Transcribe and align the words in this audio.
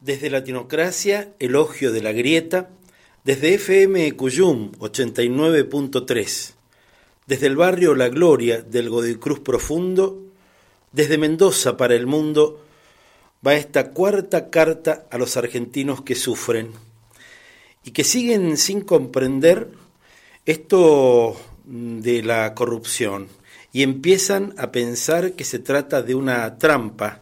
Desde 0.00 0.30
Latinocracia, 0.30 1.34
elogio 1.38 1.92
de 1.92 2.00
la 2.00 2.12
grieta, 2.12 2.70
desde 3.22 3.52
FM 3.52 4.12
Cuyum 4.12 4.72
89.3, 4.78 6.52
desde 7.26 7.46
el 7.46 7.56
barrio 7.56 7.94
La 7.94 8.08
Gloria 8.08 8.62
del 8.62 8.88
Godicruz 8.88 9.40
Profundo, 9.40 10.24
desde 10.90 11.18
Mendoza 11.18 11.76
para 11.76 11.94
el 11.94 12.06
mundo, 12.06 12.64
va 13.46 13.56
esta 13.56 13.90
cuarta 13.90 14.48
carta 14.48 15.06
a 15.10 15.18
los 15.18 15.36
argentinos 15.36 16.00
que 16.00 16.14
sufren 16.14 16.72
y 17.84 17.90
que 17.90 18.02
siguen 18.02 18.56
sin 18.56 18.80
comprender 18.80 19.68
esto 20.46 21.36
de 21.66 22.22
la 22.22 22.54
corrupción. 22.54 23.28
Y 23.70 23.82
empiezan 23.82 24.54
a 24.56 24.72
pensar 24.72 25.32
que 25.32 25.44
se 25.44 25.58
trata 25.58 26.00
de 26.00 26.14
una 26.14 26.56
trampa, 26.56 27.20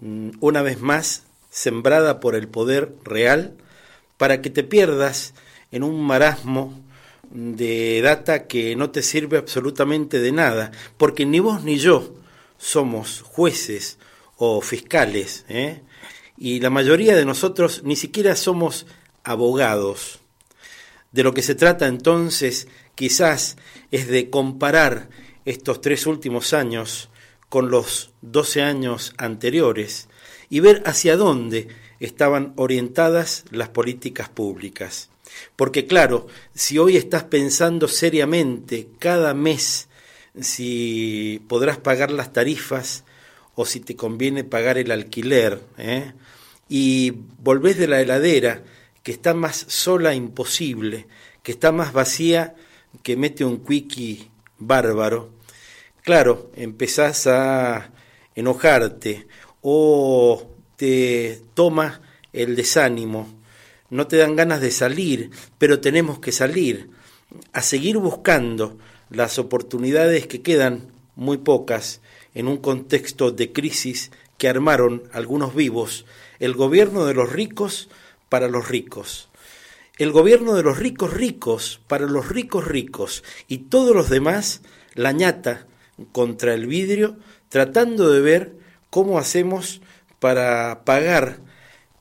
mm, 0.00 0.30
una 0.40 0.60
vez 0.60 0.80
más 0.80 1.22
sembrada 1.54 2.18
por 2.18 2.34
el 2.34 2.48
poder 2.48 2.96
real, 3.04 3.56
para 4.16 4.42
que 4.42 4.50
te 4.50 4.64
pierdas 4.64 5.34
en 5.70 5.84
un 5.84 6.04
marasmo 6.04 6.82
de 7.30 8.02
data 8.02 8.48
que 8.48 8.74
no 8.74 8.90
te 8.90 9.02
sirve 9.02 9.38
absolutamente 9.38 10.18
de 10.18 10.32
nada, 10.32 10.72
porque 10.96 11.24
ni 11.24 11.38
vos 11.38 11.62
ni 11.62 11.78
yo 11.78 12.16
somos 12.58 13.22
jueces 13.22 13.98
o 14.36 14.60
fiscales, 14.62 15.44
¿eh? 15.48 15.82
y 16.36 16.58
la 16.58 16.70
mayoría 16.70 17.14
de 17.14 17.24
nosotros 17.24 17.82
ni 17.84 17.94
siquiera 17.94 18.34
somos 18.34 18.86
abogados. 19.22 20.18
De 21.12 21.22
lo 21.22 21.34
que 21.34 21.42
se 21.42 21.54
trata 21.54 21.86
entonces 21.86 22.66
quizás 22.96 23.56
es 23.92 24.08
de 24.08 24.28
comparar 24.28 25.08
estos 25.44 25.80
tres 25.80 26.08
últimos 26.08 26.52
años 26.52 27.10
con 27.48 27.70
los 27.70 28.10
doce 28.22 28.62
años 28.62 29.14
anteriores 29.18 30.08
y 30.54 30.60
ver 30.60 30.84
hacia 30.86 31.16
dónde 31.16 31.66
estaban 31.98 32.52
orientadas 32.54 33.44
las 33.50 33.70
políticas 33.70 34.28
públicas. 34.28 35.10
Porque 35.56 35.88
claro, 35.88 36.28
si 36.54 36.78
hoy 36.78 36.96
estás 36.96 37.24
pensando 37.24 37.88
seriamente 37.88 38.86
cada 39.00 39.34
mes 39.34 39.88
si 40.40 41.42
podrás 41.48 41.78
pagar 41.78 42.12
las 42.12 42.32
tarifas 42.32 43.02
o 43.56 43.66
si 43.66 43.80
te 43.80 43.96
conviene 43.96 44.44
pagar 44.44 44.78
el 44.78 44.92
alquiler, 44.92 45.60
¿eh? 45.76 46.12
y 46.68 47.10
volvés 47.42 47.76
de 47.76 47.88
la 47.88 48.00
heladera 48.00 48.62
que 49.02 49.10
está 49.10 49.34
más 49.34 49.56
sola 49.66 50.14
imposible, 50.14 51.08
que 51.42 51.50
está 51.50 51.72
más 51.72 51.92
vacía 51.92 52.54
que 53.02 53.16
mete 53.16 53.44
un 53.44 53.58
quickie 53.64 54.30
bárbaro, 54.58 55.32
claro, 56.04 56.52
empezás 56.54 57.26
a 57.26 57.90
enojarte 58.36 59.26
o 59.66 60.46
te 60.76 61.40
toma 61.54 62.02
el 62.34 62.54
desánimo, 62.54 63.32
no 63.88 64.06
te 64.06 64.18
dan 64.18 64.36
ganas 64.36 64.60
de 64.60 64.70
salir, 64.70 65.30
pero 65.56 65.80
tenemos 65.80 66.18
que 66.18 66.32
salir, 66.32 66.90
a 67.54 67.62
seguir 67.62 67.96
buscando 67.96 68.76
las 69.08 69.38
oportunidades 69.38 70.26
que 70.26 70.42
quedan 70.42 70.92
muy 71.16 71.38
pocas 71.38 72.02
en 72.34 72.46
un 72.46 72.58
contexto 72.58 73.30
de 73.30 73.52
crisis 73.52 74.10
que 74.36 74.48
armaron 74.48 75.04
algunos 75.12 75.54
vivos, 75.54 76.04
el 76.40 76.52
gobierno 76.52 77.06
de 77.06 77.14
los 77.14 77.32
ricos 77.32 77.88
para 78.28 78.48
los 78.48 78.68
ricos, 78.68 79.30
el 79.96 80.12
gobierno 80.12 80.54
de 80.54 80.62
los 80.62 80.78
ricos 80.78 81.14
ricos 81.14 81.80
para 81.86 82.04
los 82.06 82.28
ricos 82.28 82.66
ricos. 82.66 83.24
Y 83.48 83.58
todos 83.58 83.96
los 83.96 84.10
demás 84.10 84.60
la 84.92 85.12
ñata 85.12 85.66
contra 86.12 86.52
el 86.52 86.66
vidrio 86.66 87.16
tratando 87.48 88.10
de 88.10 88.20
ver 88.20 88.63
cómo 88.94 89.18
hacemos 89.18 89.80
para 90.20 90.84
pagar 90.84 91.40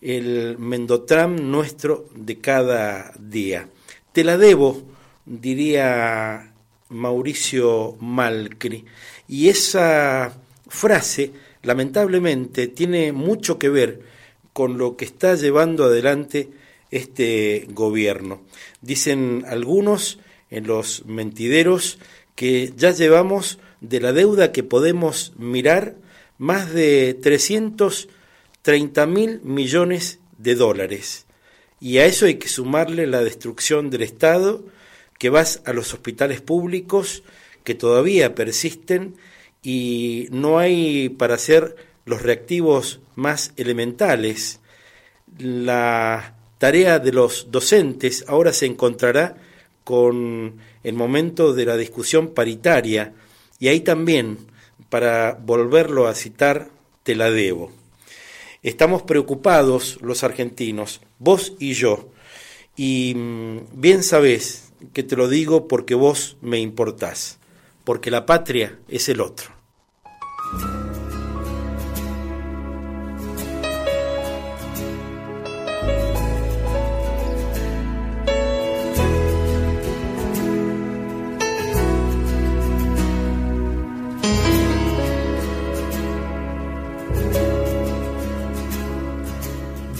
el 0.00 0.58
Mendotram 0.58 1.36
nuestro 1.36 2.08
de 2.16 2.40
cada 2.40 3.12
día. 3.16 3.68
Te 4.10 4.24
la 4.24 4.36
debo, 4.36 4.82
diría 5.24 6.52
Mauricio 6.88 7.96
Malcri, 8.00 8.86
y 9.28 9.50
esa 9.50 10.36
frase 10.66 11.30
lamentablemente 11.62 12.66
tiene 12.66 13.12
mucho 13.12 13.56
que 13.56 13.68
ver 13.68 14.00
con 14.52 14.76
lo 14.76 14.96
que 14.96 15.04
está 15.04 15.36
llevando 15.36 15.84
adelante 15.84 16.48
este 16.90 17.68
gobierno. 17.70 18.40
Dicen 18.80 19.44
algunos 19.46 20.18
en 20.50 20.66
los 20.66 21.04
mentideros 21.06 22.00
que 22.34 22.72
ya 22.76 22.90
llevamos 22.90 23.60
de 23.80 24.00
la 24.00 24.12
deuda 24.12 24.50
que 24.50 24.64
podemos 24.64 25.34
mirar 25.38 25.94
más 26.40 26.72
de 26.72 27.12
330 27.22 29.06
mil 29.06 29.42
millones 29.42 30.20
de 30.38 30.54
dólares. 30.54 31.26
Y 31.80 31.98
a 31.98 32.06
eso 32.06 32.24
hay 32.24 32.36
que 32.36 32.48
sumarle 32.48 33.06
la 33.06 33.22
destrucción 33.22 33.90
del 33.90 34.02
Estado, 34.02 34.64
que 35.18 35.28
vas 35.28 35.60
a 35.66 35.74
los 35.74 35.92
hospitales 35.92 36.40
públicos 36.40 37.22
que 37.62 37.74
todavía 37.74 38.34
persisten 38.34 39.16
y 39.62 40.28
no 40.30 40.58
hay 40.58 41.10
para 41.10 41.34
hacer 41.34 41.76
los 42.06 42.22
reactivos 42.22 43.00
más 43.16 43.52
elementales. 43.56 44.60
La 45.38 46.36
tarea 46.56 46.98
de 47.00 47.12
los 47.12 47.48
docentes 47.50 48.24
ahora 48.28 48.54
se 48.54 48.64
encontrará 48.64 49.36
con 49.84 50.54
el 50.82 50.94
momento 50.94 51.52
de 51.52 51.66
la 51.66 51.76
discusión 51.76 52.28
paritaria 52.28 53.12
y 53.58 53.68
ahí 53.68 53.80
también, 53.80 54.38
para 54.90 55.38
volverlo 55.40 56.06
a 56.06 56.14
citar, 56.14 56.68
te 57.02 57.14
la 57.14 57.30
debo. 57.30 57.72
Estamos 58.62 59.02
preocupados 59.02 59.98
los 60.02 60.22
argentinos, 60.22 61.00
vos 61.18 61.54
y 61.58 61.72
yo, 61.72 62.10
y 62.76 63.14
mm, 63.16 63.80
bien 63.80 64.02
sabés 64.02 64.72
que 64.92 65.02
te 65.02 65.16
lo 65.16 65.28
digo 65.28 65.68
porque 65.68 65.94
vos 65.94 66.36
me 66.42 66.58
importás, 66.58 67.38
porque 67.84 68.10
la 68.10 68.26
patria 68.26 68.78
es 68.88 69.08
el 69.08 69.20
otro. 69.20 69.59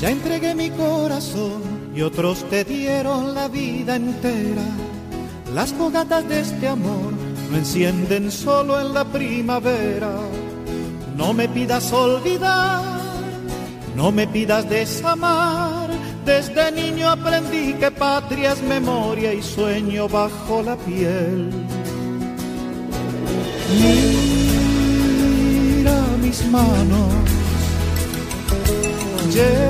Ya 0.00 0.10
entregué 0.10 0.54
mi 0.54 0.70
corazón 0.70 1.62
y 1.94 2.02
otros 2.02 2.44
te 2.50 2.64
dieron 2.64 3.34
la 3.34 3.48
vida 3.48 3.96
entera. 3.96 4.66
Las 5.54 5.72
fogatas 5.72 6.28
de 6.28 6.40
este 6.40 6.68
amor 6.68 7.12
no 7.50 7.56
encienden 7.56 8.30
solo 8.30 8.78
en 8.80 8.92
la 8.92 9.04
primavera. 9.04 10.10
No 11.16 11.32
me 11.32 11.48
pidas 11.48 11.90
olvidar, 11.92 12.82
no 13.96 14.12
me 14.12 14.26
pidas 14.26 14.68
desamar. 14.68 15.88
Desde 16.26 16.72
niño 16.72 17.08
aprendí 17.08 17.74
que 17.74 17.90
patria 17.90 18.52
es 18.52 18.62
memoria 18.62 19.32
y 19.32 19.42
sueño 19.42 20.08
bajo 20.08 20.62
la 20.62 20.76
piel. 20.76 21.50
Mira 23.80 24.53
manos 26.42 27.12
llenas 29.34 29.64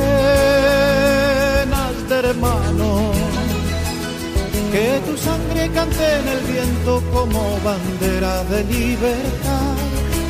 de 2.09 2.17
hermanos. 2.17 3.17
Que 4.73 5.01
tu 5.07 5.17
sangre 5.17 5.71
cante 5.73 6.05
en 6.19 6.29
el 6.29 6.41
viento 6.53 7.03
como 7.13 7.41
bandera 7.65 8.45
de 8.45 8.65
libertad. 8.65 9.77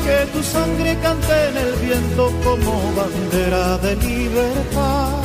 Que 0.05 0.17
tu 0.33 0.43
sangre 0.43 0.97
cante 1.01 1.35
en 1.49 1.57
el 1.57 1.73
viento 1.85 2.31
como 2.43 2.73
bandera 2.95 3.77
de 3.79 3.95
libertad. 3.95 5.24